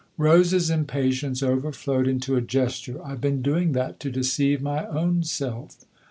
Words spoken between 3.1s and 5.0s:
been doing that to deceive my